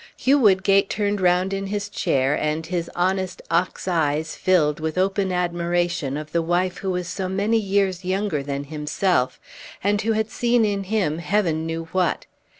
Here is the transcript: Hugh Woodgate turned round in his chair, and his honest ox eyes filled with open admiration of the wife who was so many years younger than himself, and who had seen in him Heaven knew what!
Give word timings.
Hugh 0.17 0.39
Woodgate 0.39 0.89
turned 0.89 1.21
round 1.21 1.53
in 1.53 1.67
his 1.67 1.87
chair, 1.87 2.33
and 2.33 2.65
his 2.65 2.89
honest 2.95 3.39
ox 3.51 3.87
eyes 3.87 4.35
filled 4.35 4.79
with 4.79 4.97
open 4.97 5.31
admiration 5.31 6.17
of 6.17 6.31
the 6.31 6.41
wife 6.41 6.79
who 6.79 6.89
was 6.89 7.07
so 7.07 7.29
many 7.29 7.59
years 7.59 8.03
younger 8.03 8.41
than 8.41 8.63
himself, 8.63 9.39
and 9.83 10.01
who 10.01 10.13
had 10.13 10.31
seen 10.31 10.65
in 10.65 10.85
him 10.85 11.19
Heaven 11.19 11.67
knew 11.67 11.83
what! 11.91 12.25